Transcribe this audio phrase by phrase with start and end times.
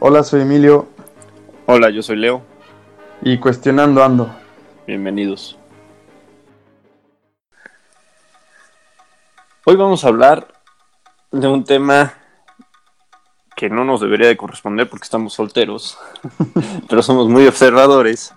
[0.00, 0.88] Hola, soy Emilio.
[1.66, 2.42] Hola, yo soy Leo.
[3.20, 4.34] Y cuestionando ando.
[4.86, 5.58] Bienvenidos.
[9.64, 10.48] Hoy vamos a hablar
[11.30, 12.14] de un tema
[13.54, 15.96] que no nos debería de corresponder porque estamos solteros,
[16.88, 18.34] pero somos muy observadores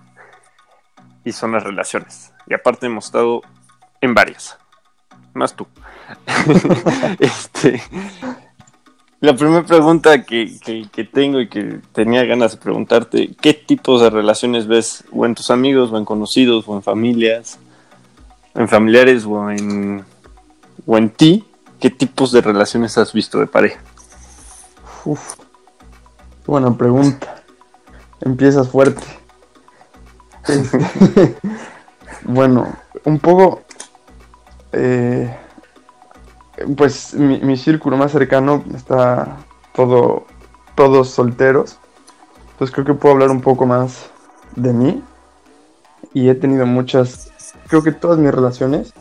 [1.24, 2.32] y son las relaciones.
[2.46, 3.42] Y aparte hemos estado
[4.00, 4.56] en varias,
[5.34, 5.66] más tú.
[7.18, 7.82] este,
[9.20, 10.58] la primera pregunta que,
[11.12, 15.50] tengo y que tenía ganas de preguntarte, ¿qué tipos de relaciones ves o en tus
[15.50, 17.58] amigos o en conocidos o en familias,
[18.54, 20.04] en familiares o en,
[20.86, 21.46] o en ti?
[21.80, 23.80] ¿Qué tipos de relaciones has visto de pareja?
[25.04, 25.34] Uf,
[26.46, 27.42] buena pregunta.
[28.20, 29.02] Empiezas fuerte.
[32.24, 33.62] bueno, un poco...
[34.72, 35.34] Eh,
[36.76, 39.36] pues mi, círculo más cercano está
[39.74, 40.26] todo,
[40.74, 41.78] todos solteros.
[42.52, 44.10] Entonces creo que puedo hablar un poco más
[44.54, 45.02] de mí.
[46.14, 47.30] Y he tenido muchas,
[47.68, 48.92] creo que todas mis relaciones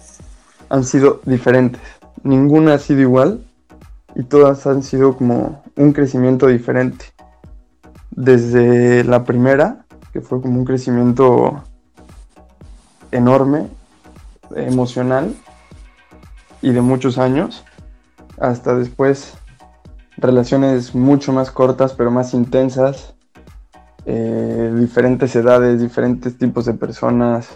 [0.69, 1.81] han sido diferentes.
[2.23, 3.45] Ninguna ha sido igual
[4.15, 7.05] y todas han sido como un crecimiento diferente.
[8.11, 11.63] Desde la primera, que fue como un crecimiento
[13.11, 13.67] enorme,
[14.55, 15.35] emocional,
[16.65, 17.63] y de muchos años,
[18.39, 19.35] hasta después
[20.17, 23.13] relaciones mucho más cortas pero más intensas,
[24.07, 27.49] eh, diferentes edades, diferentes tipos de personas,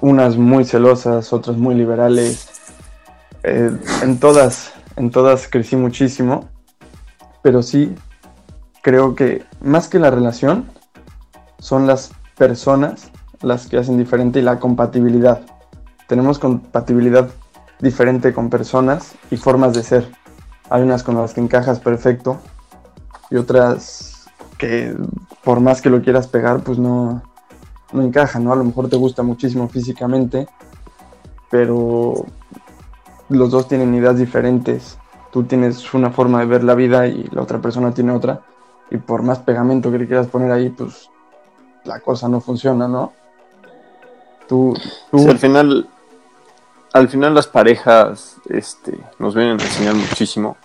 [0.00, 2.48] unas muy celosas, otras muy liberales.
[3.44, 3.70] Eh,
[4.02, 6.48] en todas, en todas crecí muchísimo,
[7.40, 7.94] pero sí
[8.82, 10.64] creo que más que la relación
[11.60, 15.40] son las personas las que hacen diferente y la compatibilidad.
[16.08, 17.30] Tenemos compatibilidad
[17.80, 20.10] diferente con personas y formas de ser.
[20.68, 22.40] Hay unas con las que encajas perfecto
[23.30, 24.26] y otras
[24.58, 24.94] que
[25.42, 27.22] por más que lo quieras pegar, pues no,
[27.92, 28.52] no encaja, ¿no?
[28.52, 30.46] A lo mejor te gusta muchísimo físicamente,
[31.50, 32.26] pero
[33.28, 34.98] los dos tienen ideas diferentes.
[35.32, 38.42] Tú tienes una forma de ver la vida y la otra persona tiene otra.
[38.90, 41.08] Y por más pegamento que le quieras poner ahí, pues
[41.84, 43.12] la cosa no funciona, ¿no?
[44.48, 44.74] Tú,
[45.10, 45.30] tú...
[45.30, 45.88] al final
[46.92, 50.56] al final las parejas este, nos vienen a enseñar muchísimo.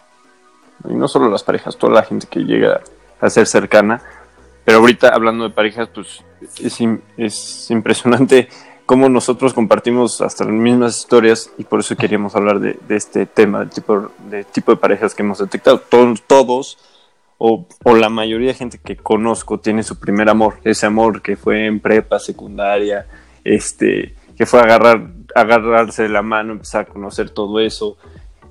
[0.89, 2.81] Y no solo las parejas, toda la gente que llega
[3.19, 4.01] a ser cercana.
[4.63, 6.23] Pero ahorita hablando de parejas, pues
[6.59, 6.79] es,
[7.17, 8.49] es impresionante
[8.85, 13.59] cómo nosotros compartimos hasta las mismas historias y por eso queríamos hablar de, este tema,
[13.59, 15.79] del tipo de, tipo de parejas que hemos detectado.
[15.79, 16.77] Todos, todos
[17.37, 21.35] o, o, la mayoría de gente que conozco tiene su primer amor, ese amor que
[21.35, 23.05] fue en prepa, secundaria,
[23.43, 27.97] este, que fue agarrar, agarrarse de la mano, empezar a conocer todo eso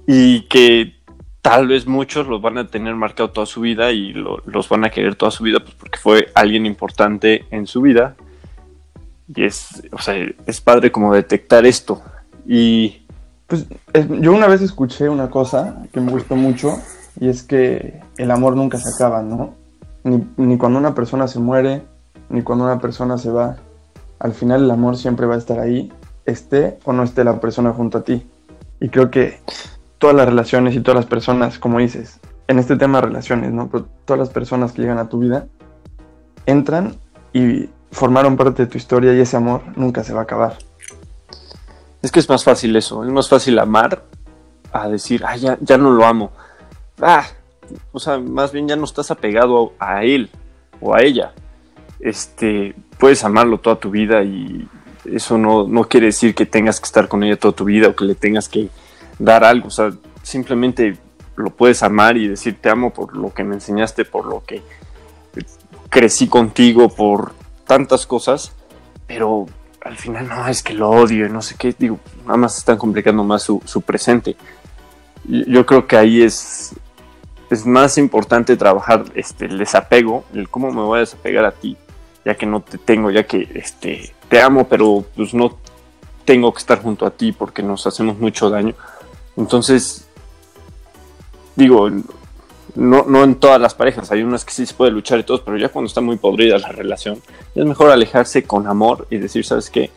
[0.06, 0.94] y que
[1.42, 4.90] tal vez muchos los van a tener marcado toda su vida y los van a
[4.90, 8.16] querer toda su vida pues porque fue alguien importante en su vida.
[9.34, 10.14] Y es, o sea,
[10.46, 12.02] es padre como detectar esto.
[12.46, 13.06] Y
[13.46, 13.66] pues
[14.20, 16.78] yo una vez escuché una cosa que me gustó mucho
[17.20, 19.54] y es que el amor nunca se acaba, ¿no?
[20.02, 21.82] Ni, ni cuando una persona se muere,
[22.28, 23.56] ni cuando una persona se va
[24.19, 25.92] al final el amor siempre va a estar ahí,
[26.25, 28.26] esté o no esté la persona junto a ti.
[28.80, 29.41] Y creo que
[29.98, 33.69] todas las relaciones y todas las personas, como dices, en este tema de relaciones, ¿no?
[33.69, 35.47] Pero todas las personas que llegan a tu vida
[36.47, 36.97] entran
[37.32, 40.58] y formaron parte de tu historia y ese amor nunca se va a acabar.
[42.02, 44.04] Es que es más fácil eso, es más fácil amar
[44.72, 46.32] a decir, ah, ya, ya no lo amo.
[47.00, 47.25] Ah,
[47.92, 50.31] o sea, más bien ya no estás apegado a él
[50.81, 51.32] o a ella
[52.00, 54.69] este, puedes amarlo toda tu vida y
[55.05, 57.97] eso no, no quiere decir que tengas que estar con ella toda tu vida o
[57.97, 58.69] que le tengas que
[59.19, 60.97] dar algo, o sea, simplemente
[61.37, 64.62] lo puedes amar y decir te amo por lo que me enseñaste, por lo que
[65.91, 67.32] crecí contigo, por
[67.66, 68.53] tantas cosas,
[69.06, 69.47] pero
[69.82, 72.78] al final no, es que lo odio y no sé qué, digo, nada más están
[72.78, 74.37] complicando más su, su presente.
[75.25, 76.75] Yo creo que ahí es,
[77.50, 81.76] es más importante trabajar este, el desapego, el cómo me voy a desapegar a ti,
[82.25, 85.59] ya que no te tengo, ya que este, te amo, pero pues no
[86.25, 88.75] tengo que estar junto a ti porque nos hacemos mucho daño.
[89.37, 90.09] Entonces,
[91.56, 91.91] digo,
[92.75, 95.44] no, no en todas las parejas, hay unas que sí se puede luchar y todo,
[95.44, 97.21] pero ya cuando está muy podrida la relación,
[97.55, 99.91] es mejor alejarse con amor y decir, ¿sabes qué?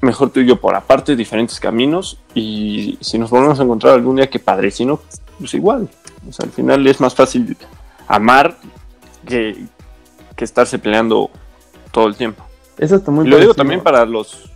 [0.00, 4.16] Mejor tú y yo por aparte, diferentes caminos, y si nos volvemos a encontrar algún
[4.16, 5.00] día, que padre, si no,
[5.38, 5.88] pues igual.
[6.26, 7.56] O al final es más fácil
[8.06, 8.56] amar
[9.26, 9.56] que,
[10.38, 11.30] que estarse peleando
[11.90, 12.46] todo el tiempo.
[12.78, 14.48] Eso está muy y lo digo también para los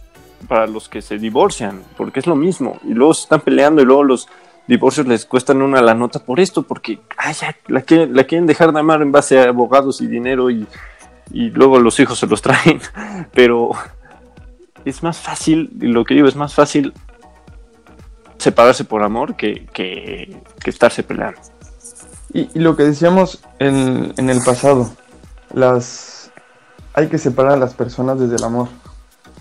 [0.49, 2.79] para los que se divorcian, porque es lo mismo.
[2.85, 4.29] Y luego se están peleando y luego los
[4.69, 8.47] divorcios les cuestan una la nota por esto, porque ay, ya, la, quieren, la quieren
[8.47, 10.67] dejar de amar en base a abogados y dinero y,
[11.33, 12.81] y luego los hijos se los traen.
[13.33, 13.73] Pero
[14.85, 16.93] es más fácil, lo que digo, es más fácil
[18.39, 21.41] separarse por amor que, que, estarse peleando.
[22.33, 24.91] Y, lo que decíamos en, en, el pasado,
[25.53, 26.31] las
[26.95, 28.69] hay que separar a las personas desde el amor.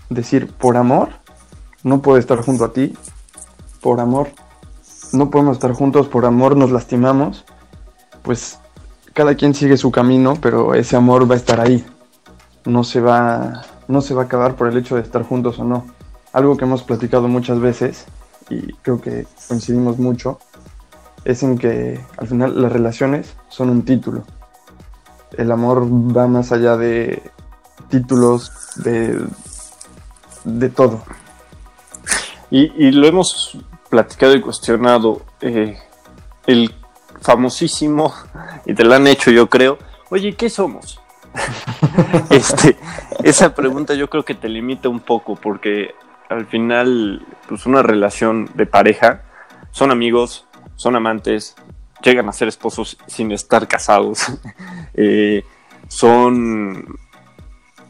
[0.08, 1.10] Decir, por amor,
[1.82, 2.96] no puedo estar junto a ti.
[3.80, 4.28] Por amor,
[5.12, 6.08] no podemos estar juntos.
[6.08, 7.44] Por amor, nos lastimamos.
[8.22, 8.58] Pues
[9.12, 11.84] cada quien sigue su camino, pero ese amor va a estar ahí.
[12.64, 15.64] No se va, no se va a acabar por el hecho de estar juntos o
[15.64, 15.86] no.
[16.32, 18.06] Algo que hemos platicado muchas veces
[18.48, 20.38] y creo que coincidimos mucho
[21.24, 24.24] es en que al final las relaciones son un título.
[25.36, 27.22] El amor va más allá de
[27.88, 29.24] títulos, de,
[30.44, 31.02] de todo.
[32.50, 33.56] Y, lo hemos
[33.88, 35.22] platicado y cuestionado.
[35.40, 35.78] Eh,
[36.46, 36.74] el
[37.22, 38.12] famosísimo,
[38.66, 39.78] y te lo han hecho yo creo,
[40.10, 41.00] oye, ¿qué somos?
[42.30, 42.76] este,
[43.22, 45.94] esa pregunta yo creo que te limita un poco porque
[46.28, 49.22] al final, pues una relación de pareja,
[49.70, 50.46] son amigos,
[50.76, 51.54] son amantes,
[52.02, 54.26] llegan a ser esposos sin estar casados,
[54.94, 55.44] eh,
[55.88, 56.98] son,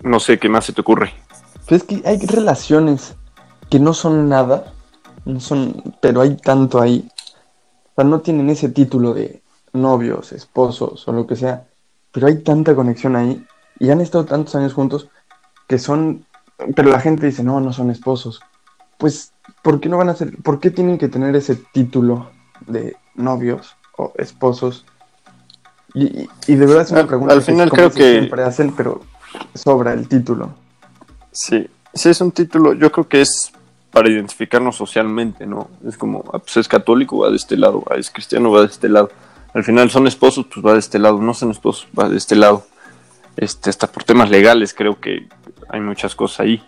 [0.02, 1.12] no sé, ¿qué más se te ocurre?
[1.68, 3.14] Pues es que hay relaciones
[3.70, 4.72] que no son nada,
[5.24, 7.08] no son, pero hay tanto ahí
[7.92, 9.42] o sea, no tienen ese título de
[9.74, 11.66] novios, esposos o lo que sea,
[12.10, 13.44] pero hay tanta conexión ahí
[13.78, 15.08] y han estado tantos años juntos
[15.68, 16.24] que son,
[16.74, 18.40] pero la gente dice, no, no son esposos.
[18.98, 19.32] Pues,
[19.62, 22.30] ¿por qué no van a ser, por qué tienen que tener ese título
[22.66, 23.76] de novios
[24.16, 24.84] esposos?
[25.94, 29.02] Y, de verdad es una pregunta al final creo que siempre hacen, pero
[29.54, 30.54] sobra el título.
[31.30, 33.52] Sí, sí es un título, yo creo que es
[33.90, 35.68] para identificarnos socialmente, ¿no?
[35.86, 38.68] Es como, ah, pues es católico, va de este lado, ah, es cristiano, va de
[38.68, 39.10] este lado.
[39.52, 42.34] Al final son esposos, pues va de este lado, no son esposos, va de este
[42.34, 42.64] lado.
[43.36, 45.28] Este, hasta por temas legales creo que
[45.68, 46.62] hay muchas cosas ahí.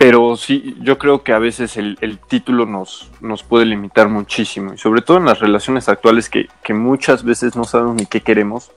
[0.00, 4.78] Pero sí, yo creo que a veces el, título nos, nos puede limitar muchísimo, y
[4.78, 8.72] sobre todo en las relaciones actuales que, que muchas veces no sabemos ni qué queremos,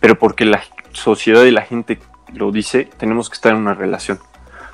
[0.00, 0.62] pero porque la
[0.92, 1.98] sociedad y la gente
[2.34, 4.18] lo dice, tenemos que estar en una relación.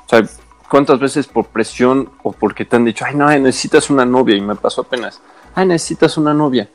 [0.05, 0.23] O sea,
[0.69, 4.35] ¿Cuántas veces por presión o porque te han dicho, ay, no, necesitas una novia?
[4.35, 5.21] Y me pasó apenas,
[5.55, 6.69] ay, necesitas una novia.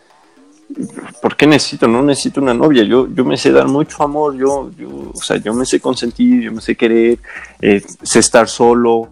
[1.20, 1.86] ¿Por qué necesito?
[1.86, 2.82] No necesito una novia.
[2.84, 4.70] Yo, yo me sé dar mucho amor, yo,
[5.12, 7.18] o sea, yo me sé consentir, yo me sé querer,
[7.60, 9.10] eh, sé estar solo.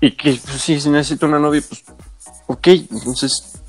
[0.00, 1.84] Y que pues, si necesito una novia, pues,
[2.46, 3.60] ok, entonces,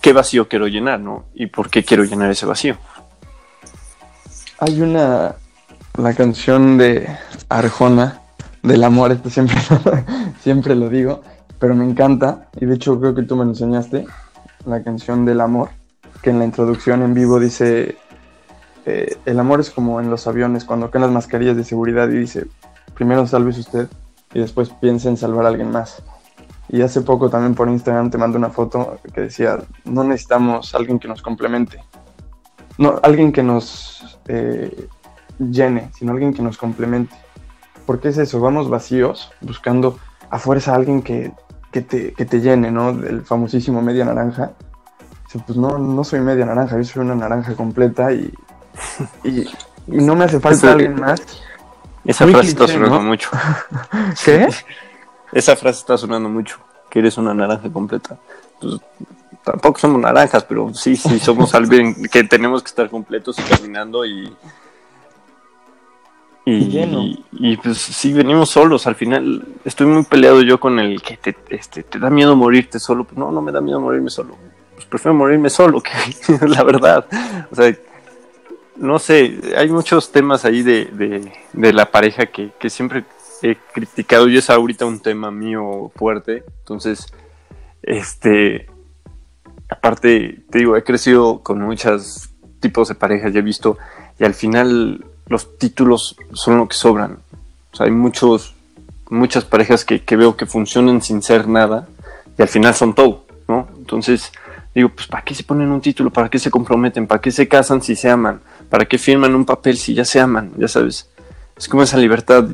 [0.00, 1.24] ¿qué vacío quiero llenar, no?
[1.34, 2.76] ¿Y por qué quiero llenar ese vacío?
[4.58, 5.36] Hay una,
[5.96, 7.08] la canción de
[7.48, 8.22] Arjona
[8.62, 9.56] del amor, esto siempre,
[10.42, 11.22] siempre lo digo,
[11.58, 14.06] pero me encanta, y de hecho creo que tú me lo enseñaste,
[14.66, 15.70] la canción del amor,
[16.22, 17.96] que en la introducción en vivo dice,
[18.86, 22.18] eh, el amor es como en los aviones, cuando caen las mascarillas de seguridad y
[22.18, 22.46] dice,
[22.94, 23.88] primero salves usted
[24.32, 26.02] y después piensa en salvar a alguien más.
[26.68, 30.98] Y hace poco también por Instagram te mando una foto que decía, no necesitamos alguien
[30.98, 31.82] que nos complemente,
[32.78, 34.86] no, alguien que nos eh,
[35.38, 37.16] llene, sino alguien que nos complemente
[37.90, 39.98] porque es eso, vamos vacíos buscando
[40.30, 41.32] a fuerza a alguien que,
[41.72, 41.82] te,
[42.12, 42.90] te, llene, ¿no?
[42.90, 44.52] El famosísimo media naranja.
[45.32, 48.32] Pues no, no soy media naranja, yo soy una naranja completa y,
[49.22, 49.46] y,
[49.86, 51.22] no me hace falta alguien más.
[52.04, 53.30] Esa frase está sonando mucho.
[54.24, 54.48] ¿Qué?
[55.32, 58.18] Esa frase está sonando mucho, que eres una naranja completa.
[58.60, 58.80] Pues,
[59.44, 64.04] tampoco somos naranjas, pero sí, sí somos alguien que tenemos que estar completos y caminando
[64.04, 64.34] y,
[66.44, 68.88] y, y, pues sí, venimos solos.
[68.88, 72.80] Al final estoy muy peleado yo con el que te, este, te da miedo morirte
[72.80, 73.04] solo.
[73.04, 74.36] Pues no, no me da miedo morirme solo.
[74.80, 75.92] Pues prefiero morirme solo, que
[76.46, 77.04] la verdad.
[77.50, 77.76] O sea,
[78.76, 83.04] no sé, hay muchos temas ahí de, de, la pareja que, que, siempre
[83.42, 86.44] he criticado y es ahorita un tema mío fuerte.
[86.60, 87.12] Entonces,
[87.82, 88.70] este,
[89.68, 93.76] aparte, te digo, he crecido con muchos tipos de parejas, ya he visto,
[94.18, 97.18] y al final los títulos son lo que sobran.
[97.70, 98.54] O sea, hay muchos,
[99.10, 101.86] muchas parejas que, veo que funcionan sin ser nada
[102.38, 103.68] y al final son todo, ¿no?
[103.76, 104.32] Entonces,
[104.74, 106.10] digo, pues ¿para qué se ponen un título?
[106.10, 107.06] ¿Para qué se comprometen?
[107.06, 108.40] ¿Para qué se casan si se aman?
[108.68, 110.52] ¿Para qué firman un papel si ya se aman?
[110.56, 111.08] Ya sabes,
[111.56, 112.48] es como esa libertad.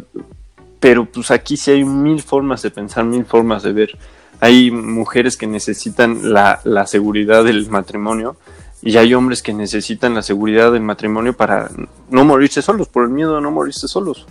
[0.81, 3.99] Pero pues aquí sí hay mil formas de pensar, mil formas de ver.
[4.41, 8.37] Hay mujeres que necesitan la, la seguridad del matrimonio
[8.83, 11.71] y hay hombres que necesitan la seguridad del matrimonio para
[12.11, 14.27] no morirse solos, por el miedo a no morirse solos.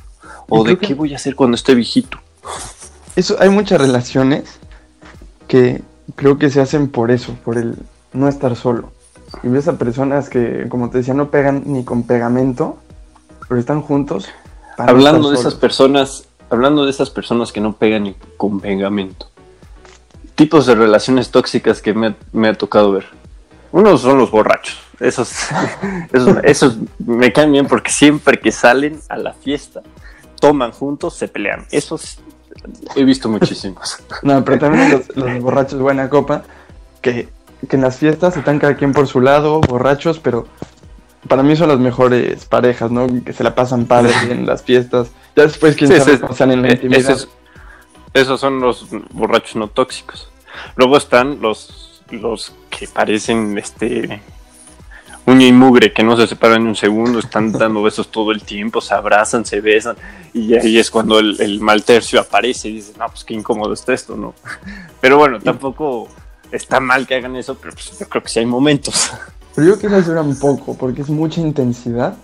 [0.47, 2.19] O de qué voy a hacer cuando esté viejito.
[3.15, 4.59] Eso, hay muchas relaciones
[5.47, 5.81] que
[6.15, 7.75] creo que se hacen por eso, por el
[8.13, 8.91] no estar solo.
[9.43, 12.77] Y ves a personas que, como te decía, no pegan ni con pegamento,
[13.47, 14.29] pero están juntos.
[14.77, 19.27] Hablando de esas personas, hablando de esas personas que no pegan ni con pegamento.
[20.35, 23.05] Tipos de relaciones tóxicas que me, ha tocado ver.
[23.71, 24.79] Unos son los borrachos.
[24.99, 25.31] Esos,
[26.13, 29.81] esos, esos me caen bien porque siempre que salen a la fiesta,
[30.39, 31.65] toman juntos, se pelean.
[31.71, 32.19] Esos
[32.95, 33.97] he visto muchísimos.
[34.23, 36.43] no, pero también los, los borrachos buena copa,
[37.01, 37.29] que
[37.67, 40.47] que en las fiestas están cada quien por su lado, borrachos, pero
[41.27, 43.07] para mí son las mejores parejas, ¿no?
[43.23, 45.11] Que se la pasan padre en las fiestas.
[45.35, 47.17] Ya después, quién sabe cómo en la eh, intimidad.
[48.13, 50.29] Esos, son los borrachos no tóxicos.
[50.77, 54.21] Luego están los, los que parecen este
[55.25, 58.81] uña y mugre, que no se separan un segundo, están dando besos todo el tiempo,
[58.81, 59.95] se abrazan, se besan,
[60.33, 63.73] y ahí es cuando el, el mal tercio aparece y dices, no, pues qué incómodo
[63.73, 64.33] está esto, ¿no?
[65.01, 66.07] Pero bueno, tampoco
[66.51, 69.11] está mal que hagan eso, pero pues yo creo que sí hay momentos.
[69.55, 72.17] Pero yo creo que dura un poco, porque es mucha intensidad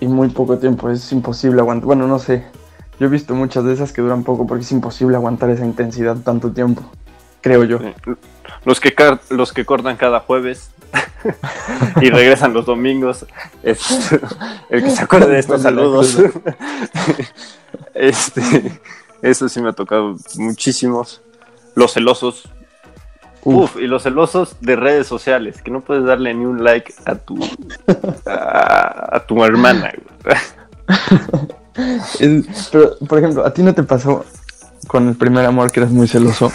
[0.00, 0.90] y muy poco tiempo.
[0.90, 1.86] Es imposible aguantar.
[1.86, 2.44] Bueno, no sé.
[2.98, 6.16] Yo he visto muchas de esas que duran poco porque es imposible aguantar esa intensidad
[6.16, 6.82] tanto tiempo.
[7.40, 7.78] Creo yo.
[8.64, 8.94] Los que,
[9.30, 10.70] los que cortan cada jueves
[12.00, 13.26] y regresan los domingos.
[13.62, 14.12] Es,
[14.70, 16.18] el que se acuerde de estos saludos.
[17.94, 18.80] este,
[19.22, 21.22] eso sí me ha tocado muchísimos.
[21.74, 22.48] Los celosos,
[23.42, 23.76] Uf.
[23.76, 27.38] y los celosos de redes sociales, que no puedes darle ni un like a tu
[28.26, 29.92] a, tu hermana.
[32.70, 34.24] Pero, por ejemplo, ¿a ti no te pasó
[34.86, 36.52] con el primer amor que eras muy celoso?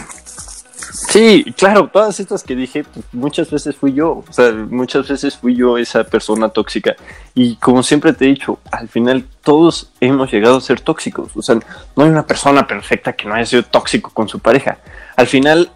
[1.09, 5.35] Sí, claro, todas estas que dije, pues, muchas veces fui yo, o sea, muchas veces
[5.35, 6.95] fui yo esa persona tóxica.
[7.33, 11.41] Y como siempre te he dicho, al final todos hemos llegado a ser tóxicos, o
[11.41, 11.55] sea,
[11.95, 14.77] no hay una persona perfecta que no haya sido tóxico con su pareja.
[15.15, 15.71] Al final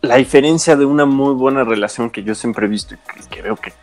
[0.00, 3.56] la diferencia de una muy buena relación que yo siempre he visto y que, veo
[3.56, 3.74] que,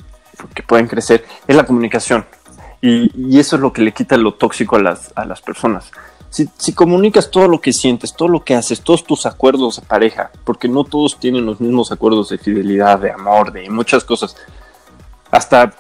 [0.56, 2.26] que, pueden crecer es la comunicación.
[2.82, 5.92] Y, eso es lo que le quita lo tóxico a las, a las personas.
[6.36, 10.32] Si, comunicas todo lo que sientes, todo lo que haces, todos tus acuerdos de pareja,
[10.44, 14.36] porque no todos tienen los mismos acuerdos de fidelidad, de amor, de muchas cosas.
[15.32, 15.74] Hasta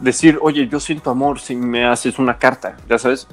[0.00, 3.28] decir, oye, yo siento amor si me haces una carta, ya sabes.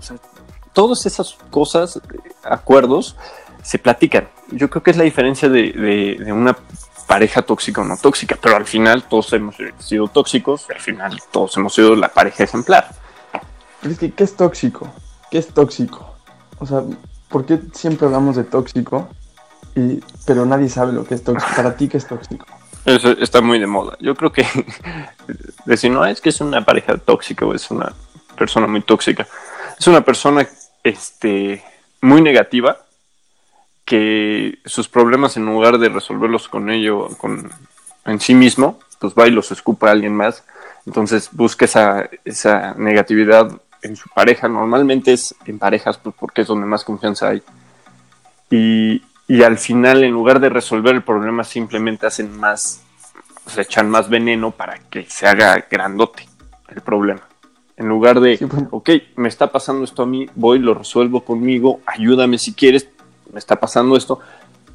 [0.73, 2.01] Todas esas cosas,
[2.43, 3.15] acuerdos,
[3.63, 4.27] se platican.
[4.51, 6.57] Yo creo que es la diferencia de, una
[7.07, 11.55] pareja tóxica o no tóxica, pero al final todos hemos sido tóxicos, al final todos
[11.55, 12.93] hemos sido la pareja ejemplar.
[13.97, 14.91] ¿qué es tóxico?
[15.31, 16.16] ¿Qué es tóxico?
[16.59, 16.83] O sea,
[17.29, 19.09] ¿por qué siempre hablamos de tóxico,
[19.75, 21.51] y, pero nadie sabe lo que es tóxico?
[21.55, 22.45] Para ti, ¿qué es tóxico?
[22.85, 23.97] Eso está muy de moda.
[23.99, 24.45] Yo creo que
[25.65, 27.93] decir, no, es que es una pareja tóxica o es una
[28.37, 29.27] persona muy tóxica.
[29.77, 30.47] Es una persona
[30.83, 31.63] este,
[32.01, 32.77] muy negativa,
[33.83, 37.49] que sus problemas en lugar de resolverlos con ello, con,
[38.05, 40.43] en sí mismo, pues va y los escupa a alguien más.
[40.85, 43.49] Entonces busca esa, esa negatividad
[43.81, 44.47] en su pareja.
[44.47, 47.41] Normalmente es en parejas pues, porque es donde más confianza hay.
[48.49, 52.81] Y, y al final, en lugar de resolver el problema, simplemente hacen más,
[53.45, 56.27] se echan más veneno para que se haga grandote
[56.69, 57.21] el problema.
[57.75, 58.63] En lugar de, pues.
[58.71, 62.89] ok, me está pasando esto a mí, voy, lo resuelvo conmigo, ayúdame si quieres,
[63.31, 64.19] me está pasando esto,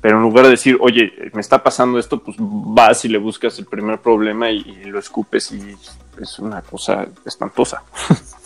[0.01, 3.59] pero en lugar de decir, oye, me está pasando esto, pues vas y le buscas
[3.59, 5.77] el primer problema y, lo escupes y
[6.21, 7.83] es una cosa espantosa.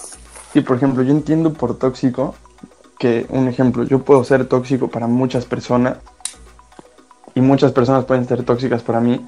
[0.53, 2.35] Sí, por ejemplo, yo entiendo por tóxico
[2.99, 5.99] que, un ejemplo, yo puedo ser tóxico para muchas personas
[7.35, 9.27] y muchas personas pueden ser tóxicas para mí.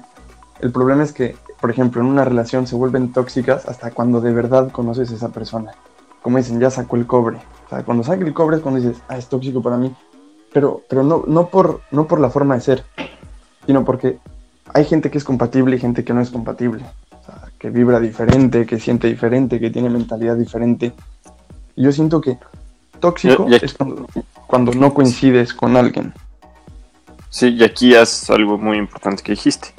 [0.59, 4.33] El problema es que, por ejemplo, en una relación se vuelven tóxicas hasta cuando de
[4.33, 5.73] verdad conoces a esa persona.
[6.21, 7.37] Como dicen, ya sacó el cobre.
[7.67, 9.95] O sea, cuando saca el cobre es cuando dices, ah, es tóxico para mí
[10.53, 12.83] pero, pero no, no, por, no por la forma de ser,
[13.65, 14.19] sino porque
[14.73, 16.83] hay gente que es compatible y gente que no es compatible,
[17.59, 20.93] que vibra diferente, que siente diferente, que tiene mentalidad diferente.
[21.75, 22.37] Y yo siento que
[22.99, 23.75] tóxico es
[24.47, 26.13] cuando, no coincides con alguien.
[27.29, 29.69] Sí, y aquí es algo muy importante que dijiste.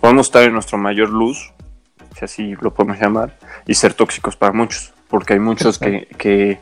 [0.00, 1.52] Podemos estar en nuestra mayor luz,
[2.16, 3.36] si así lo podemos llamar,
[3.66, 6.58] y ser tóxicos para muchos, porque hay muchos que, que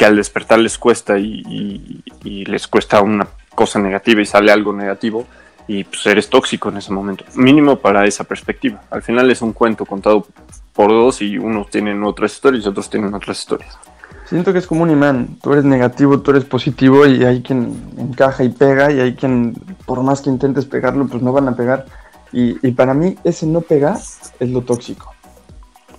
[0.00, 5.26] que al despertar les cuesta y, les cuesta una cosa negativa y sale algo negativo
[5.70, 8.82] y pues eres tóxico en ese momento, mínimo para esa perspectiva.
[8.90, 10.26] Al final es un cuento contado
[10.72, 13.78] por dos y unos tienen otras historias y otros tienen otras historias.
[14.26, 17.72] Siento que es como un imán, tú eres negativo, tú eres positivo y hay quien
[17.96, 19.54] encaja y pega y hay quien
[19.86, 21.86] por más que intentes pegarlo pues no van a pegar
[22.32, 23.96] y, para mí ese no pegar
[24.40, 25.14] es lo tóxico.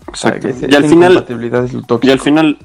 [0.10, 0.50] Exacto.
[0.50, 2.08] y al final es lo tóxico.
[2.08, 2.58] Y al final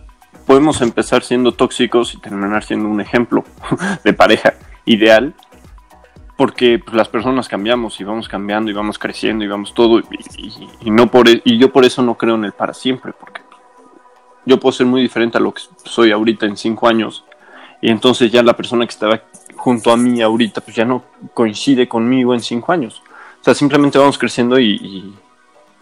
[0.45, 3.45] podemos empezar siendo tóxicos y terminar siendo un ejemplo
[4.05, 4.55] de pareja
[4.87, 5.35] ideal,
[6.37, 10.01] porque pues, las personas cambiamos y vamos cambiando y vamos creciendo y vamos todo
[10.81, 13.41] y, no por e, y yo por eso no creo en el para siempre porque
[14.45, 17.25] yo puedo ser muy diferente a lo que soy ahorita en cinco años
[17.81, 19.23] y entonces ya la persona que estaba
[19.57, 21.03] junto a mí ahorita pues ya no
[21.35, 23.03] coincide conmigo en cinco años.
[23.41, 25.15] O sea simplemente vamos creciendo y,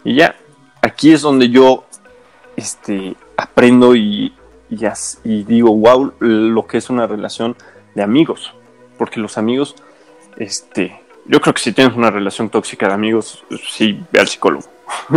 [0.03, 0.35] y ya.
[0.81, 1.85] Aquí es donde yo
[2.55, 4.33] este aprendo y,
[4.69, 7.55] y digo wow lo que es una relación
[7.95, 8.53] de amigos
[8.97, 9.75] porque los amigos
[10.37, 14.65] este, yo creo que si tienes una relación tóxica de amigos, sí, ve al psicólogo.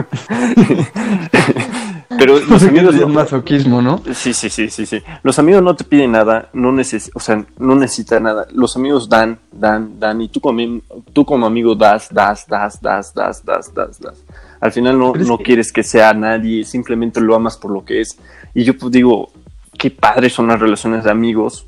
[2.18, 4.00] Pero los amigos es masoquismo, ¿no?
[4.14, 5.02] Sí, sí, sí, sí, sí.
[5.22, 8.46] Los amigos no te piden nada, no neces o sea, no necesitan nada.
[8.50, 10.80] Los amigos dan, dan, dan y tú como,
[11.12, 14.25] tú como amigo das, das, das, das, das, das, das, das.
[14.60, 18.18] Al final no, no quieres que sea nadie, simplemente lo amas por lo que es.
[18.54, 19.30] Y yo pues digo,
[19.78, 21.66] qué padres son las relaciones de amigos,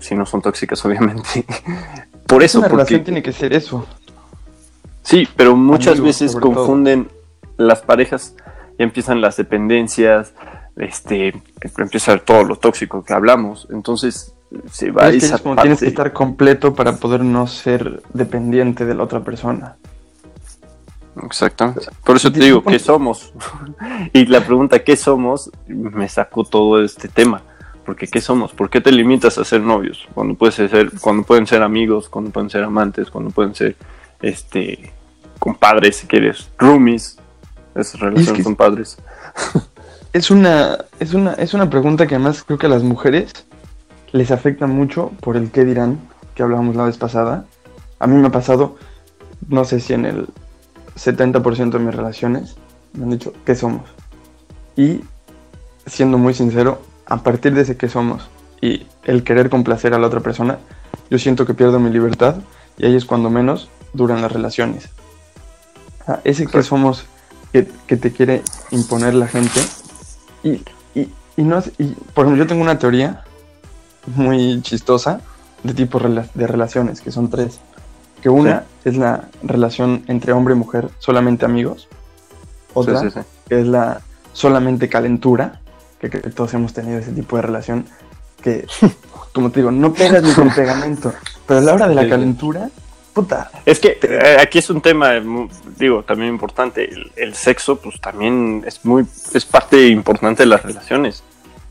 [0.00, 1.44] si no son tóxicas obviamente,
[2.30, 2.60] por eso.
[2.60, 3.86] Una relación tiene que ser eso.
[5.02, 7.08] Sí, pero muchas veces confunden
[7.56, 8.34] las parejas
[8.78, 10.32] y empiezan las dependencias,
[10.76, 11.34] este,
[11.78, 13.66] empieza todo lo tóxico que hablamos.
[13.70, 14.34] Entonces
[14.70, 19.04] se va es esa Tienes que estar completo para poder no ser dependiente de la
[19.04, 19.76] otra persona.
[21.24, 21.86] Exactamente.
[22.04, 23.32] Por eso te digo, ¿qué somos?
[24.12, 25.50] y la pregunta ¿qué somos?
[25.66, 27.42] me sacó todo este tema.
[27.90, 28.52] Porque ¿qué somos?
[28.52, 30.06] ¿Por qué te limitas a ser novios?
[30.14, 33.74] Cuando, puedes ser, cuando pueden ser amigos, cuando pueden ser amantes, cuando pueden ser
[34.22, 34.92] este
[35.40, 37.18] compadres, si quieres, roomies.
[37.74, 38.96] Esas relaciones son padres.
[40.12, 43.32] es una, es una, es una pregunta que además creo que a las mujeres
[44.12, 45.98] les afecta mucho por el qué dirán,
[46.36, 47.44] que hablábamos la vez pasada.
[47.98, 48.76] A mí me ha pasado,
[49.48, 50.28] no sé si en el
[50.94, 52.54] 70% de mis relaciones,
[52.92, 53.90] me han dicho, ¿qué somos?
[54.76, 55.00] Y
[55.86, 58.30] siendo muy sincero, a partir de ese que somos
[58.62, 60.58] y el querer complacer a la otra persona,
[61.10, 62.36] yo siento que pierdo mi libertad
[62.78, 64.88] y ahí es cuando menos duran las relaciones.
[66.24, 67.04] ese que somos
[67.52, 69.60] que, te quiere imponer la gente
[70.44, 70.62] y,
[71.36, 71.60] no
[72.14, 73.24] por ejemplo yo tengo una teoría
[74.06, 75.20] muy chistosa
[75.62, 77.60] de tipo de relaciones que son tres
[78.22, 81.88] que una es la relación entre hombre y mujer solamente amigos
[82.74, 83.02] otra
[83.48, 85.60] es la solamente calentura
[86.08, 87.86] que, todos hemos tenido ese tipo de relación
[88.42, 88.66] que,
[89.32, 91.12] como te digo, no pegas ni con pegamento,
[91.46, 92.70] pero a la hora de la calentura,
[93.12, 93.50] puta.
[93.66, 95.12] Es que eh, aquí es un tema,
[95.76, 96.88] digo, también importante.
[97.16, 101.22] El, sexo, pues también es muy, es parte importante de las relaciones.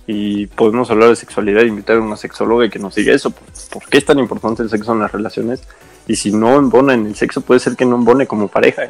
[0.05, 3.31] Y podemos hablar de sexualidad, invitar a una sexóloga y que nos diga eso.
[3.31, 5.61] ¿Por qué es tan importante el sexo en las relaciones?
[6.07, 8.83] Y si no embona en el sexo, puede ser que no embone como pareja.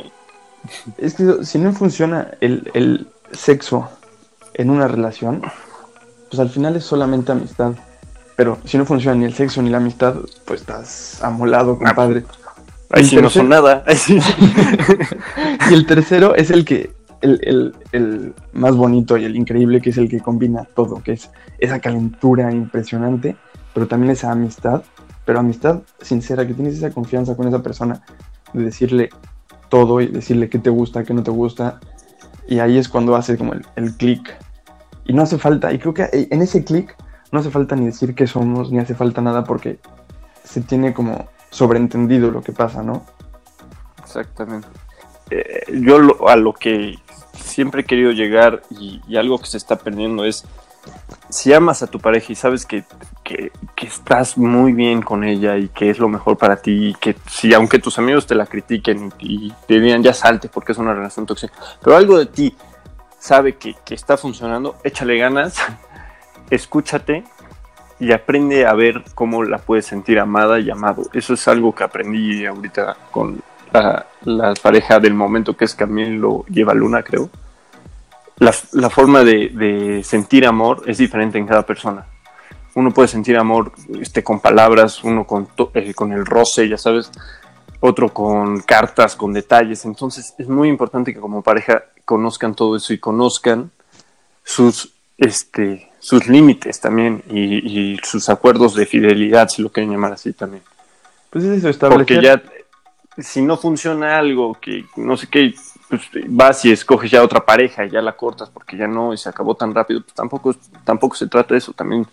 [0.98, 3.90] Es que si no funciona el, el sexo
[4.60, 5.42] en una relación,
[6.30, 7.72] pues al final es solamente amistad.
[8.36, 12.26] Pero si no funciona ni el sexo ni la amistad, pues estás amolado, ah, compadre.
[12.90, 13.86] ahí sí no son nada.
[15.70, 16.92] y el tercero es el que,
[17.22, 21.30] el, el, más bonito y el increíble, que es el que combina todo, que es
[21.58, 23.38] esa calentura impresionante,
[23.74, 24.84] pero también esa amistad,
[25.24, 28.02] pero amistad sincera, que tienes esa confianza con esa persona
[28.52, 29.10] de decirle
[29.70, 31.80] todo y decirle qué te gusta, qué no te gusta.
[32.46, 34.38] Y ahí es cuando hace como el, el clic
[35.10, 36.96] y no hace falta, y creo que en ese clic
[37.32, 39.80] no hace falta ni decir que somos, ni hace falta nada porque
[40.44, 43.04] se tiene como sobreentendido lo que pasa, ¿no?
[43.98, 44.68] Exactamente.
[45.32, 47.00] Eh, yo a lo que
[47.34, 50.46] siempre he querido llegar y, algo que se está perdiendo es,
[51.30, 52.84] si amas a tu pareja y sabes que,
[53.24, 57.16] que, estás muy bien con ella y que es lo mejor para ti y que
[57.28, 60.94] si aunque tus amigos te la critiquen y te digan ya salte porque es una
[60.94, 62.56] relación tóxica, pero algo de ti
[63.20, 65.58] sabe que, está funcionando, échale ganas,
[66.50, 67.24] escúchate
[68.00, 71.04] y aprende a ver cómo la puedes sentir amada y amado.
[71.14, 74.06] Eso es algo que aprendí ahorita con la,
[74.62, 77.30] pareja del momento que es Camilo lleva Luna, creo.
[78.38, 78.54] La,
[78.90, 82.06] forma de, sentir amor es diferente en cada persona.
[82.76, 87.12] Uno puede sentir amor este, con palabras, uno con, eh, con el roce, ya sabes,
[87.80, 89.86] otro con cartas, con detalles.
[89.86, 93.72] Entonces es muy importante que como pareja conozcan todo eso y conozcan
[94.44, 100.34] sus, este, sus límites también y, sus acuerdos de fidelidad, si lo quieren llamar así
[100.34, 100.64] también.
[101.30, 102.00] Pues es eso, establecer...
[102.00, 102.42] Porque ya,
[103.18, 105.54] si no funciona algo, que no sé qué,
[105.90, 109.18] pues vas y escoges ya otra pareja y ya la cortas porque ya no y
[109.18, 111.74] se acabó tan rápido, pues tampoco, tampoco se trata de eso.
[111.74, 112.08] También,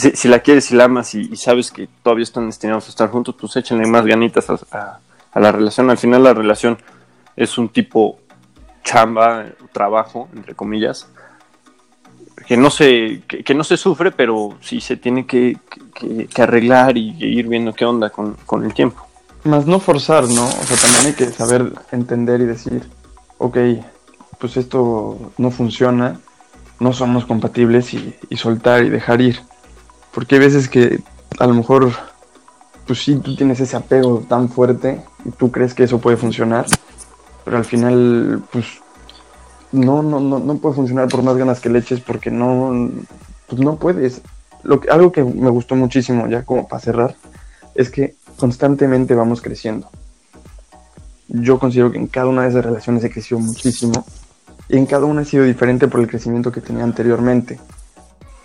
[0.00, 3.34] si, la quieres y la amas y, sabes que todavía están destinados a estar juntos,
[3.38, 4.98] pues échenle más ganitas a,
[5.32, 5.90] a la relación.
[5.90, 6.78] Al final la relación
[7.36, 8.18] es un tipo
[8.82, 11.06] chamba, trabajo, entre comillas,
[12.46, 15.56] que no se, que, no se sufre, pero sí se tiene que,
[16.36, 19.06] arreglar y, ir viendo qué onda con, el tiempo.
[19.44, 20.46] más no forzar, ¿no?
[20.46, 22.82] O sea, también hay que saber entender y decir,
[23.38, 23.56] ok,
[24.38, 26.18] pues esto no funciona,
[26.80, 29.40] no somos compatibles y, y soltar y dejar ir.
[30.12, 31.00] Porque hay veces que
[31.38, 31.92] a lo mejor,
[32.86, 36.66] pues sí, tú tienes ese apego tan fuerte y tú crees que eso puede funcionar,
[37.44, 38.66] pero al final, pues
[39.72, 42.90] no, no, no, no puede funcionar por más ganas que le eches porque no,
[43.46, 44.22] pues no puedes.
[44.62, 47.16] Lo que, algo que me gustó muchísimo, ya como para cerrar,
[47.74, 49.88] es que constantemente vamos creciendo.
[51.28, 54.04] Yo considero que en cada una de esas relaciones he crecido muchísimo
[54.68, 57.60] y en cada una he sido diferente por el crecimiento que tenía anteriormente.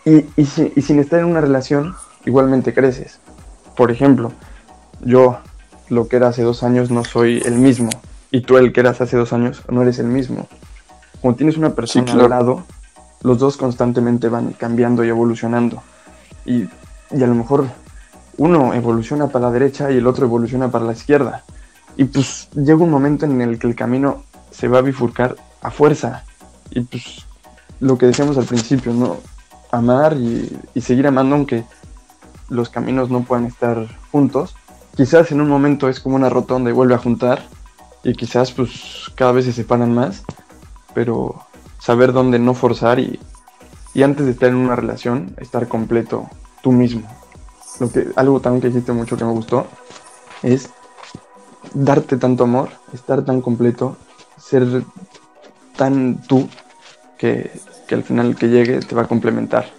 [0.06, 3.20] Y, y, y sin estar en una relación, igualmente creces.
[3.76, 4.32] Por ejemplo,
[5.02, 5.40] yo
[5.90, 7.90] lo que era hace dos años no soy el mismo
[8.32, 10.48] y tú el que eras hace dos años no eres el mismo.
[11.22, 12.64] Como tienes una persona al lado,
[13.22, 15.82] los dos constantemente van cambiando y evolucionando.
[16.46, 16.68] Y,
[17.12, 17.66] y a lo mejor
[18.38, 21.44] uno evoluciona para la derecha y el otro evoluciona para la izquierda.
[21.98, 25.72] Y pues llega un momento en el que el camino se va a bifurcar a
[25.72, 26.26] fuerza.
[26.72, 27.26] Y pues
[27.80, 29.18] lo que decíamos al principio, ¿no?
[29.72, 31.66] Amar y, seguir amando aunque
[32.50, 34.56] los caminos no puedan estar juntos.
[34.96, 37.44] Quizás en un momento es como una rotonda y vuelve a juntar.
[38.04, 40.24] Y quizás pues cada vez se separan más.
[40.94, 41.36] Pero
[41.80, 43.20] saber dónde no forzar y,
[43.94, 46.30] y antes de estar en una relación, estar completo
[46.62, 47.08] tú mismo
[47.80, 49.68] lo que, algo también que hiciste mucho que me gustó,
[50.44, 50.70] es
[51.74, 53.98] darte tanto amor, estar tan completo,
[54.38, 54.84] ser
[55.76, 56.48] tan tú,
[57.18, 57.52] que,
[57.88, 59.72] que al final que llegue te va a complementar.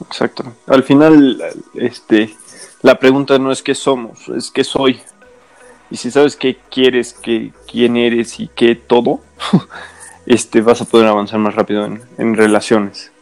[0.00, 0.44] Exacto.
[0.66, 1.42] Al final,
[1.74, 2.34] este,
[2.82, 5.00] la pregunta no es qué somos, es qué soy.
[5.90, 9.20] Y si sabes qué quieres, qué, quién eres y qué todo,
[10.26, 13.12] este, vas a poder avanzar más rápido en, en relaciones.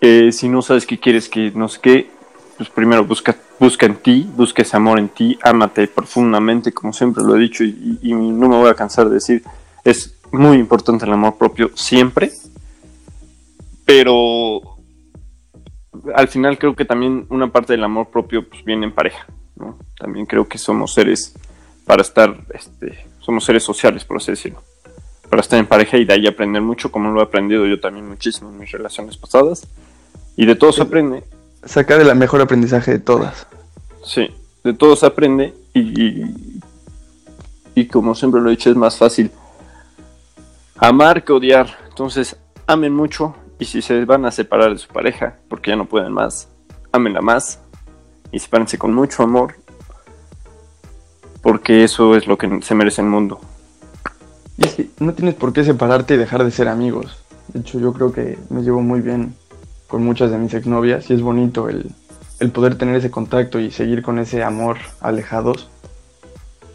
[0.00, 2.10] Eh, si no sabes qué quieres, que no sé qué,
[2.56, 7.22] pues primero busca, busca en ti, busca ese amor en ti, ámate profundamente, como siempre
[7.22, 9.42] lo he dicho y, y, no me voy a cansar de decir,
[9.84, 12.32] es muy importante el amor propio siempre,
[13.86, 14.60] pero
[16.14, 19.78] al final creo que también una parte del amor propio pues, viene en pareja, ¿no?
[19.98, 21.34] También creo que somos seres
[21.86, 24.62] para estar, este, somos seres sociales, por así decirlo,
[25.30, 28.08] para estar en pareja y de ahí aprender mucho, como lo he aprendido yo también
[28.08, 29.66] muchísimo en mis relaciones pasadas,
[30.36, 31.22] y de todo se aprende,
[31.64, 33.46] sacar el mejor aprendizaje de todas.
[34.04, 34.28] Sí,
[34.64, 36.60] de todo se aprende y, y,
[37.74, 39.30] y, como siempre lo he dicho, es más fácil
[40.76, 41.78] amar que odiar.
[41.88, 45.86] Entonces, amen mucho y si se van a separar de su pareja porque ya no
[45.86, 46.48] pueden más,
[46.92, 47.60] amenla más
[48.32, 49.54] y sepárense con mucho amor
[51.42, 53.40] porque eso es lo que se merece el mundo.
[54.58, 57.22] Y es que no tienes por qué separarte y dejar de ser amigos.
[57.48, 59.34] De hecho, yo creo que me llevo muy bien
[59.86, 61.92] con muchas de mis exnovias y es bonito el,
[62.40, 65.68] el poder tener ese contacto y seguir con ese amor alejados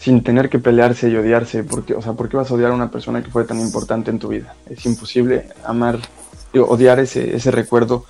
[0.01, 2.73] sin tener que pelearse y odiarse, porque, o sea, ¿por qué vas a odiar a
[2.73, 4.55] una persona que fue tan importante en tu vida?
[4.67, 5.99] Es imposible amar,
[6.59, 8.05] odiar ese, ese recuerdo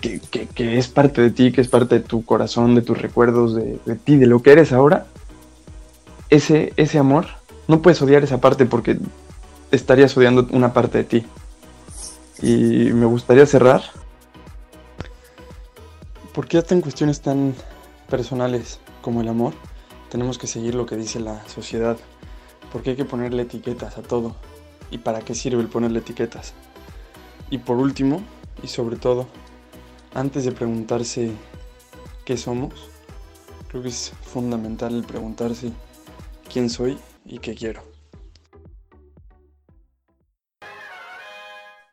[0.00, 3.54] que, que, es parte de ti, que es parte de tu corazón, de tus recuerdos,
[3.54, 5.06] de, de, ti, de lo que eres ahora.
[6.30, 7.26] Ese, ese amor,
[7.66, 8.98] no puedes odiar esa parte porque
[9.70, 11.26] estarías odiando una parte de ti.
[12.40, 13.82] Y me gustaría cerrar
[16.38, 17.52] porque hasta en cuestiones tan
[18.08, 19.54] personales como el amor,
[20.08, 21.96] tenemos que seguir lo que dice la sociedad.
[22.72, 24.36] Porque hay que ponerle etiquetas a todo.
[24.92, 26.54] ¿Y para qué sirve el ponerle etiquetas?
[27.50, 28.22] Y por último,
[28.62, 29.26] y sobre todo,
[30.14, 31.32] antes de preguntarse
[32.24, 32.74] qué somos,
[33.68, 35.72] creo que es fundamental el preguntarse
[36.52, 37.87] quién soy y qué quiero.